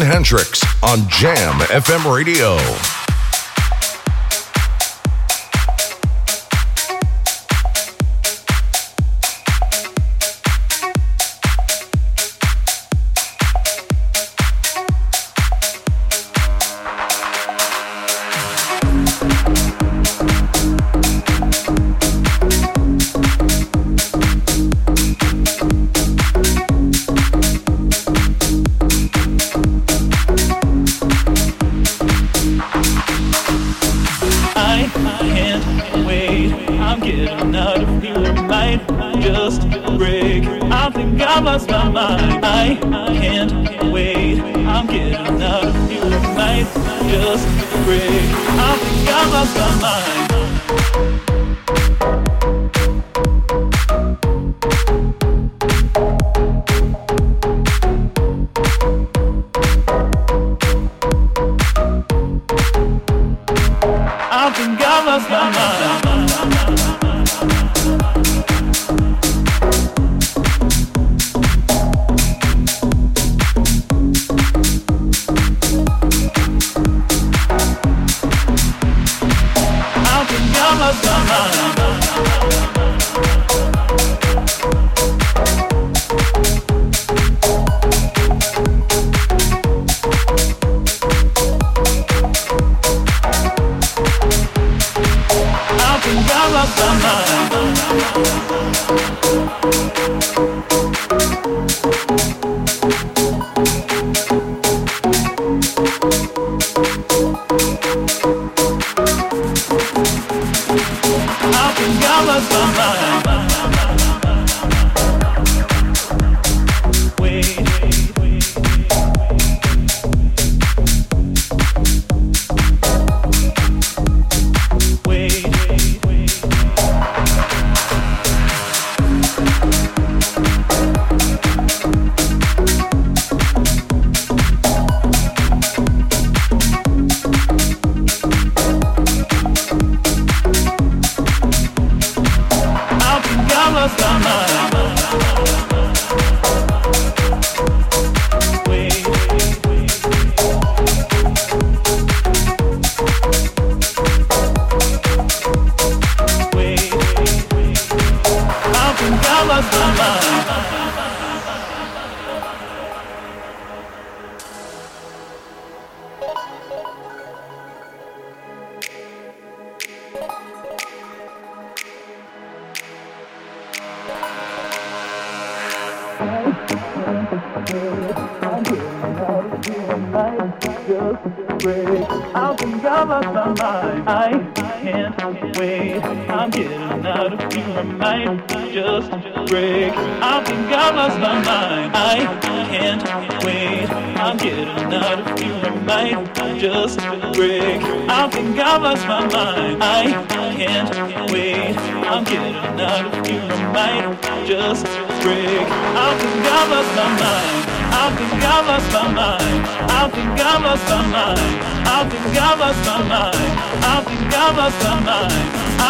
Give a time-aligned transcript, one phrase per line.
[0.00, 2.95] Hendrix on JammFM Radio.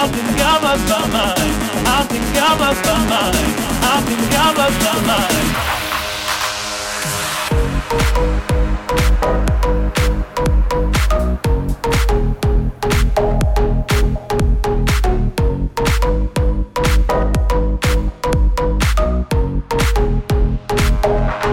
[0.08, 1.54] think I lost my mind.
[1.86, 3.36] I think I lost my mind.
[3.82, 5.46] I think I lost my mind.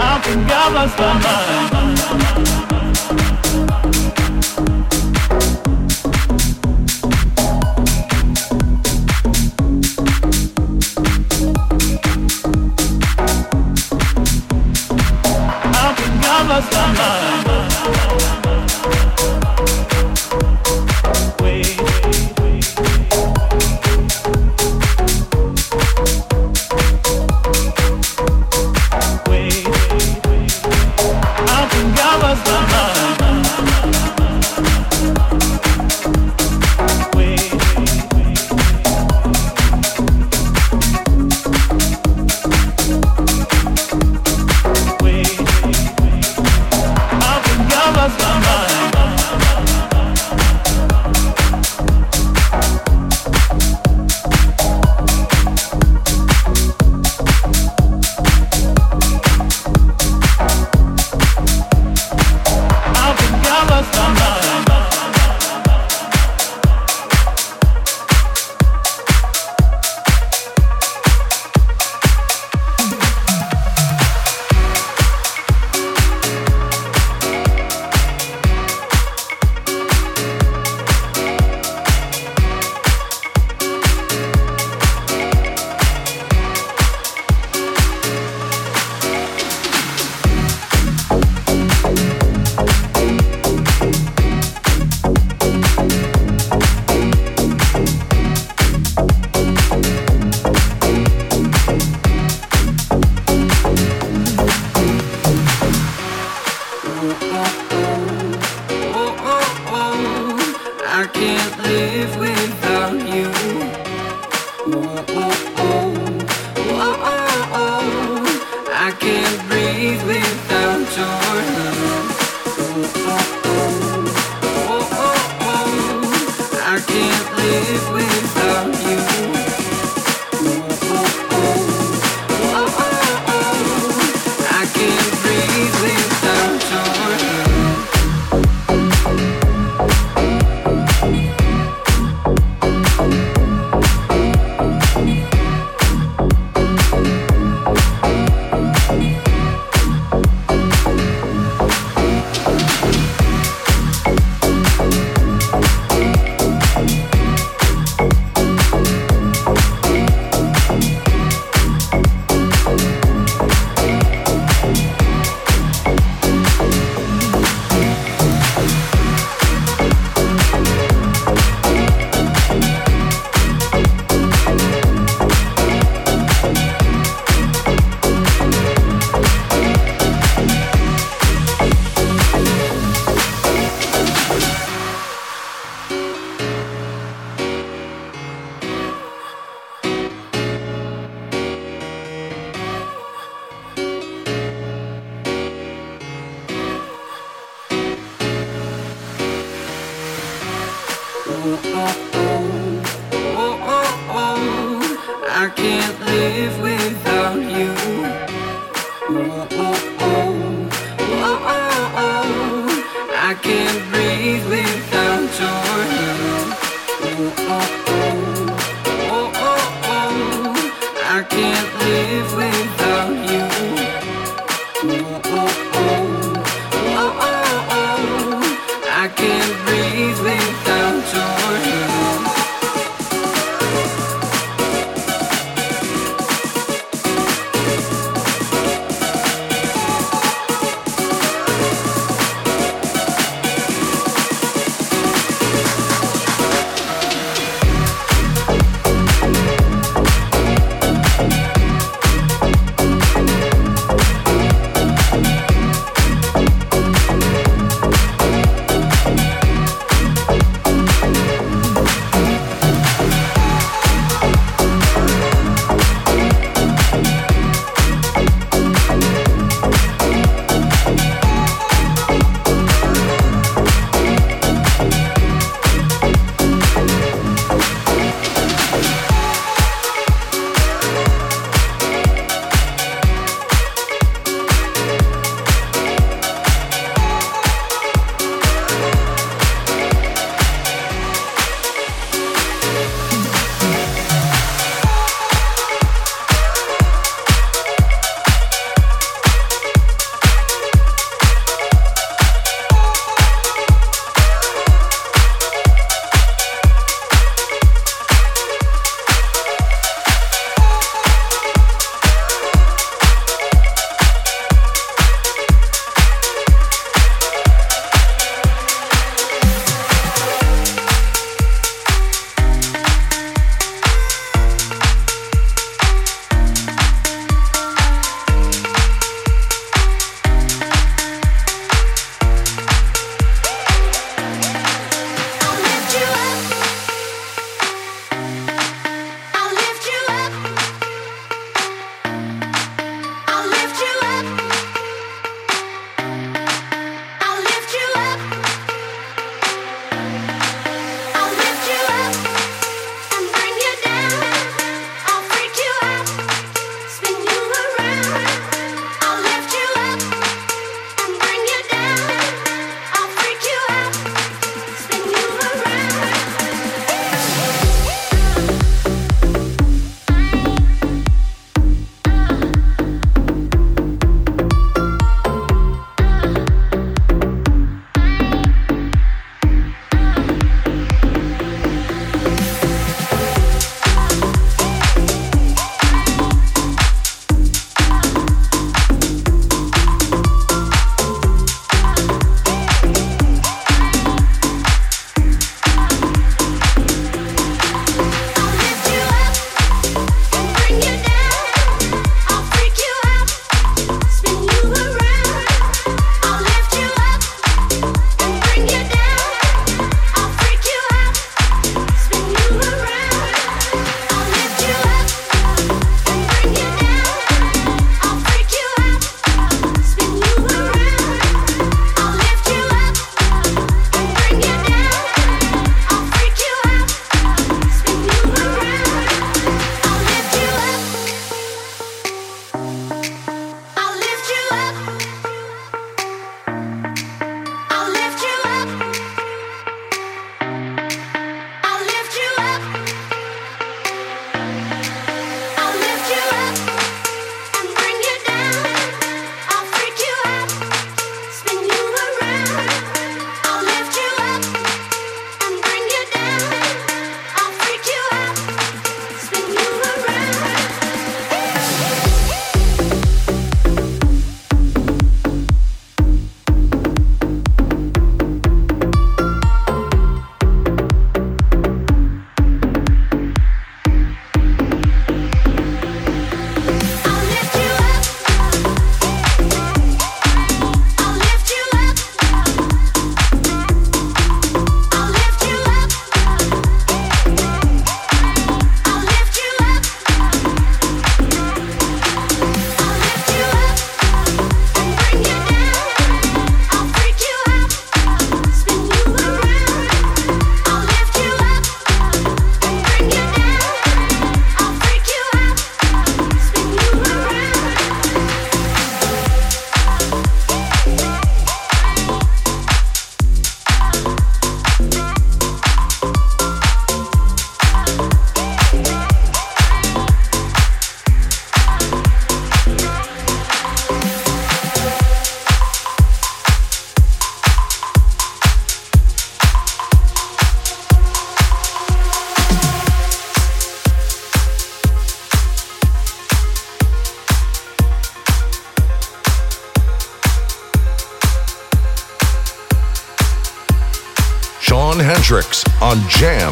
[0.01, 1.42] I think I lost my mind.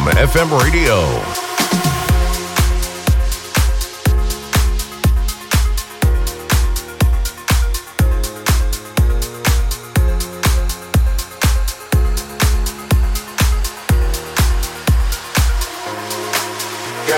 [0.02, 0.98] JammFM Radio.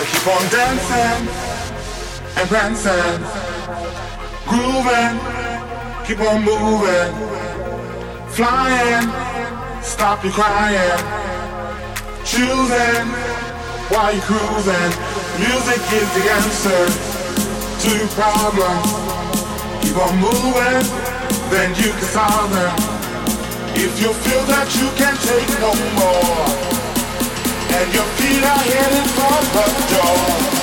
[0.03, 1.27] Keep on dancing
[2.35, 3.23] and prancing,
[4.45, 5.15] grooving,
[6.05, 7.13] keep on moving,
[8.29, 11.22] flying, stop you crying,
[12.33, 13.05] choosing
[13.93, 14.93] while you're cruising.
[15.37, 16.83] Music is the answer
[17.83, 18.89] to your problems.
[19.81, 20.81] Keep on moving,
[21.53, 22.75] then you can solve them.
[23.75, 26.73] If you feel that you can't take no more
[27.77, 30.62] and your feet are headed for the door.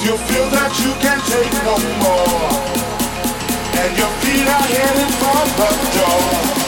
[0.00, 2.54] If you feel that you can't take no more,
[3.82, 6.67] and your feet are heading for the door.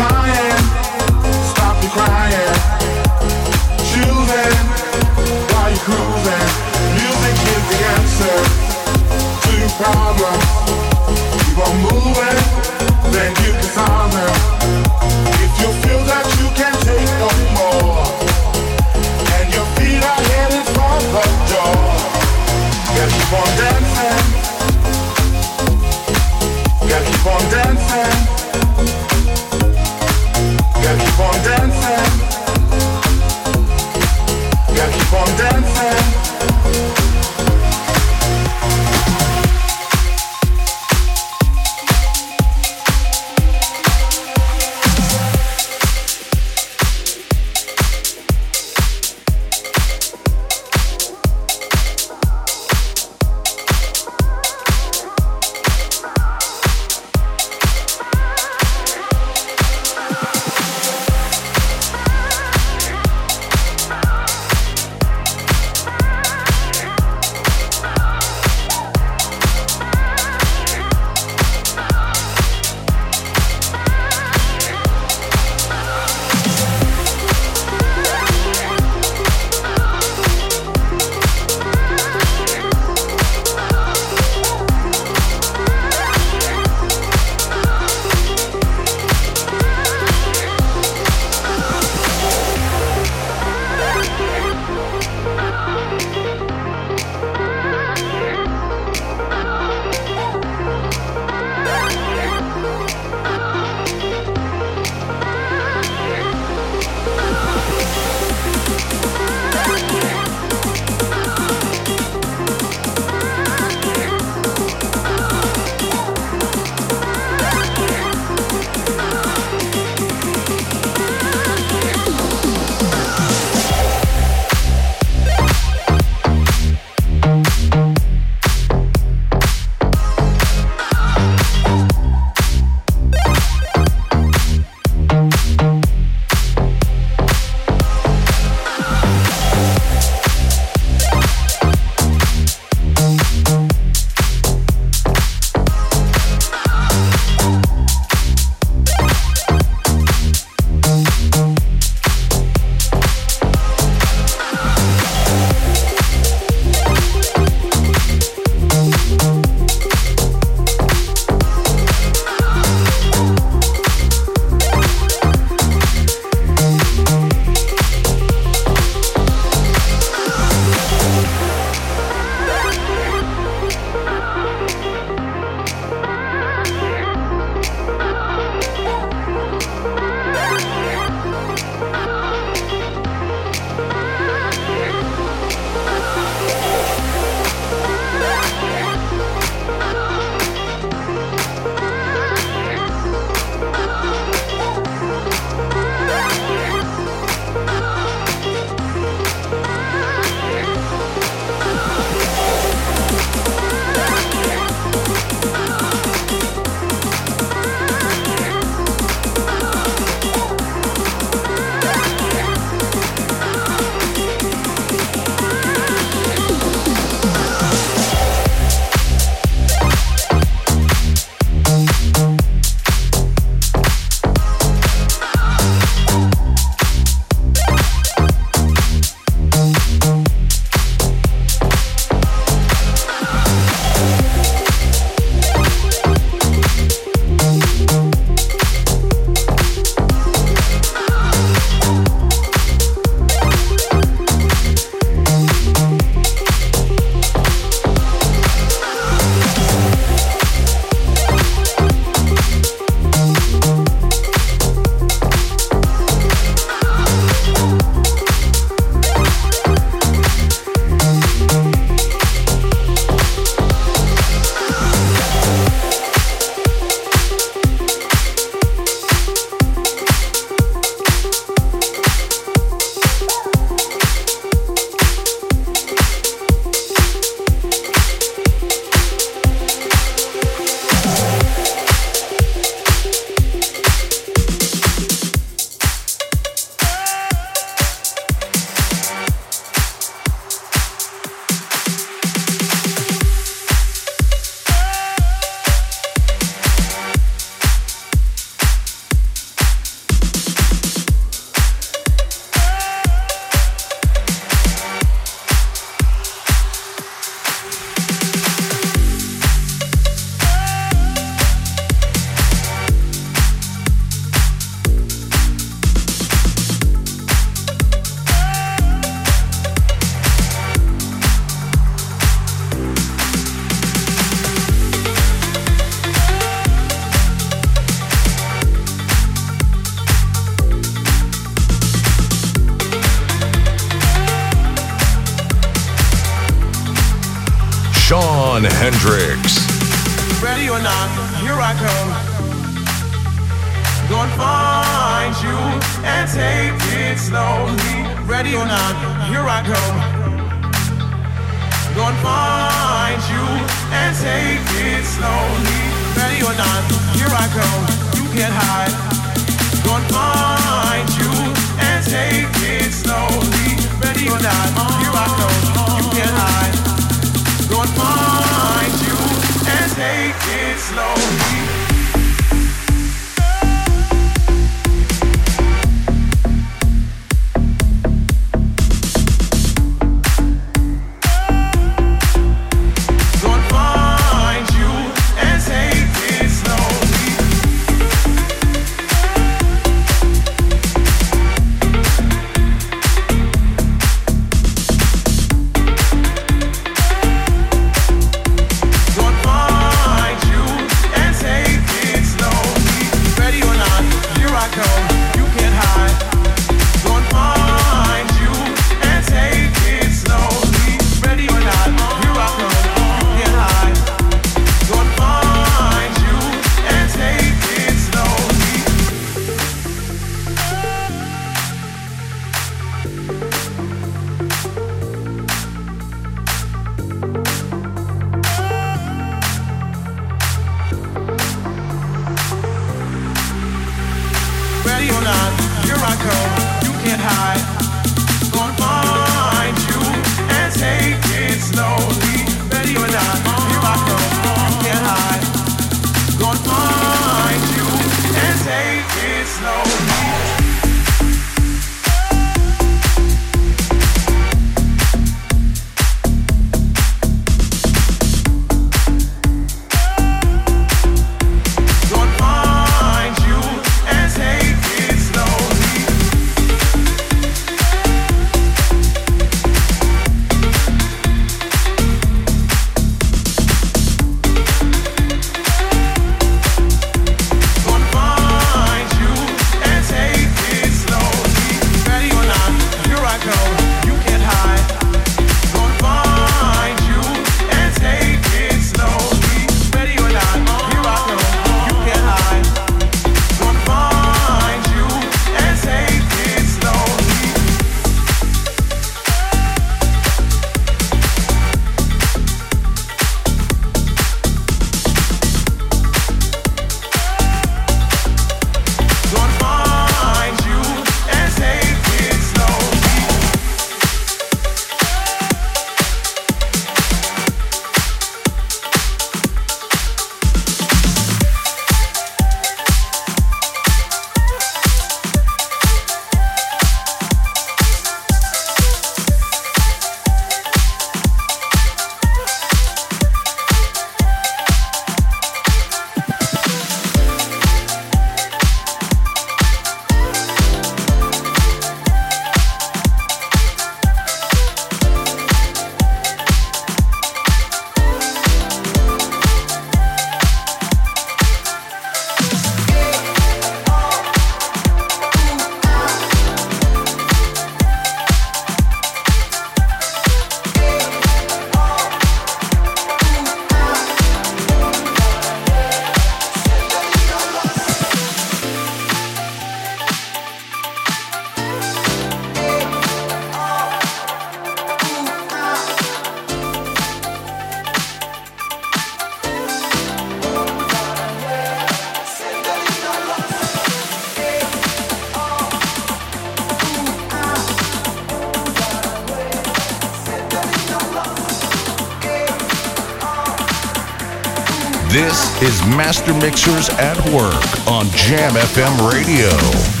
[596.11, 600.00] Master Mixers at Work on JammFM Radio.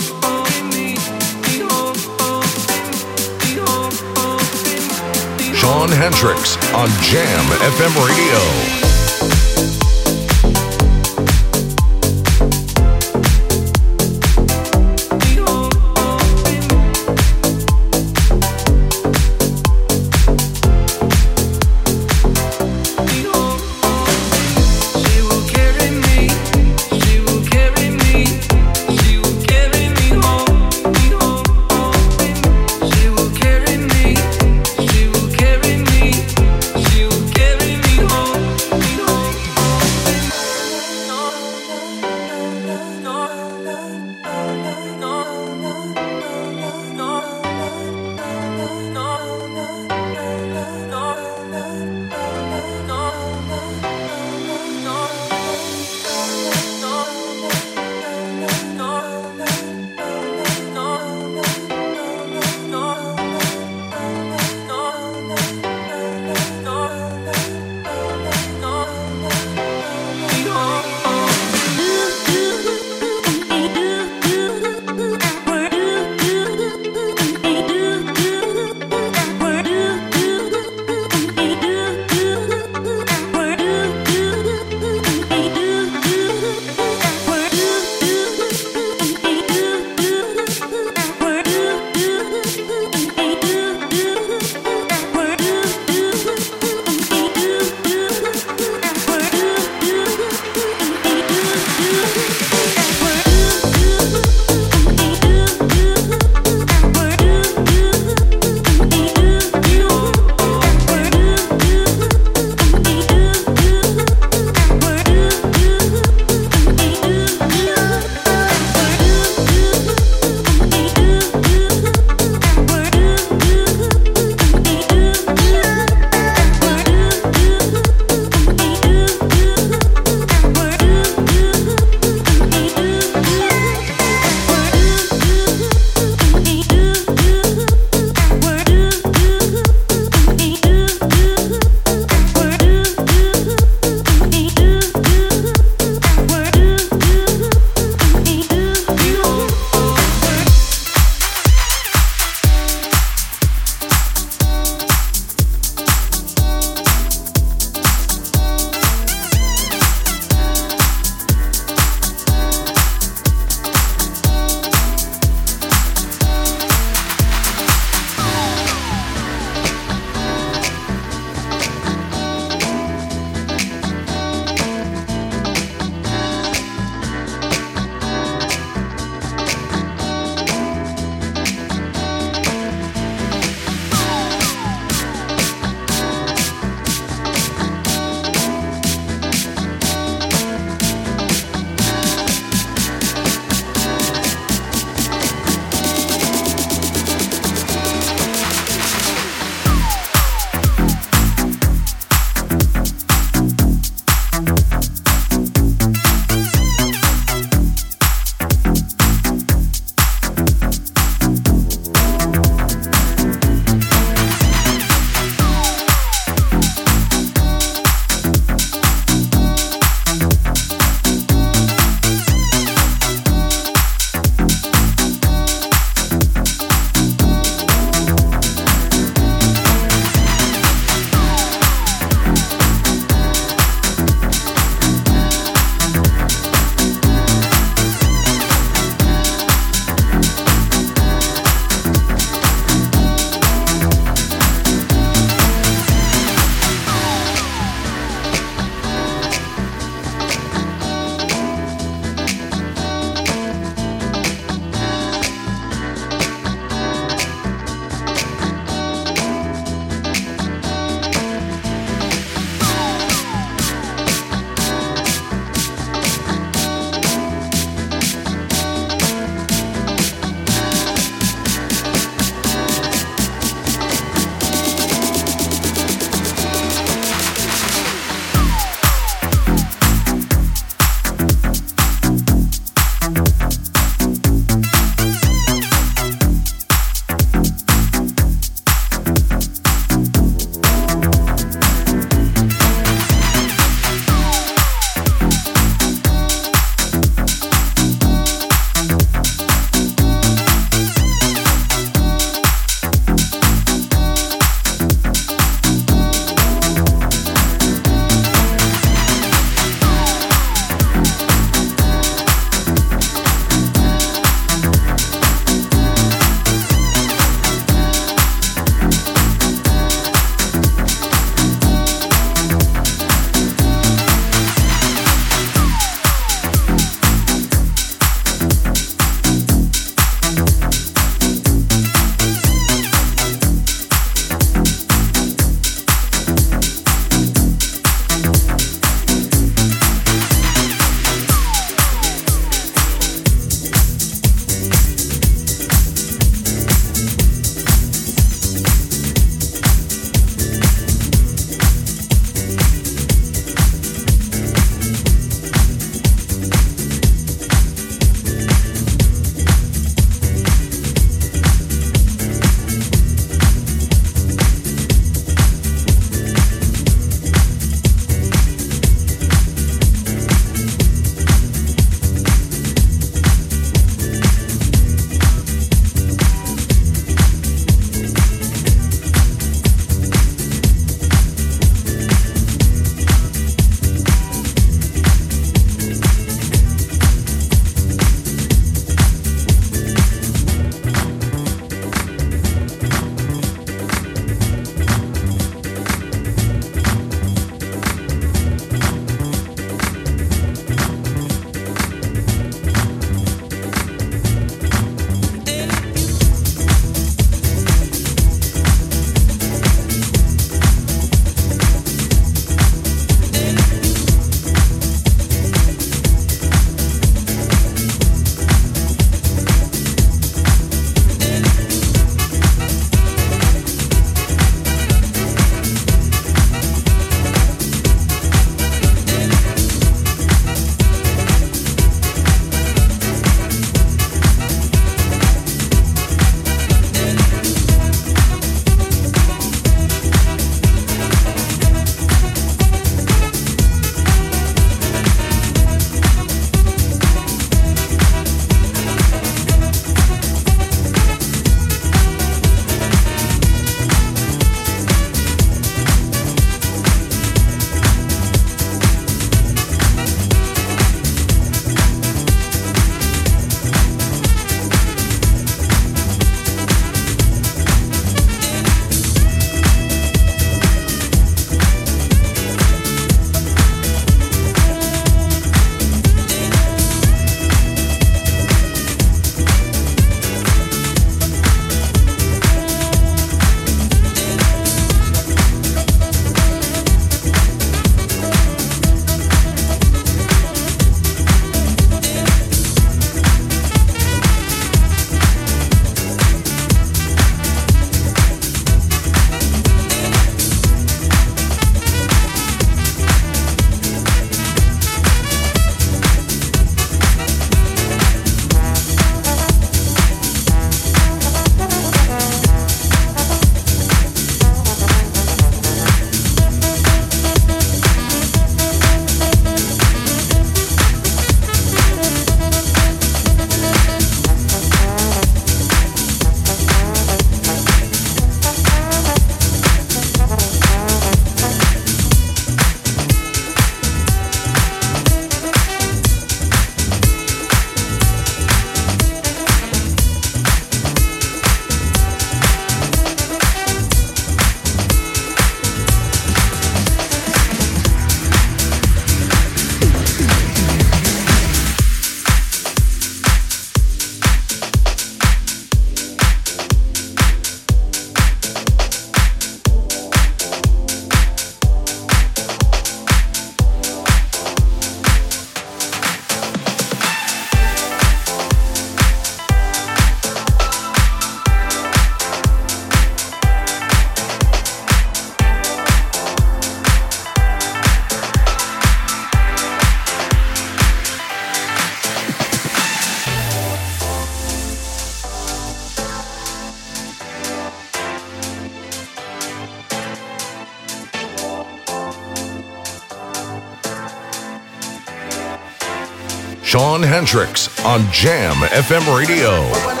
[596.71, 600.00] Sean Hendrik's on Jam FM Radio.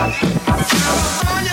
[0.00, 1.47] Are